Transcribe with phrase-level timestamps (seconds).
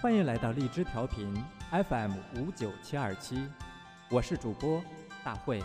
[0.00, 1.34] 欢迎来到荔枝调频
[1.72, 3.48] fm 五九七二七。
[4.08, 4.80] 我是主播
[5.24, 5.60] 大慧。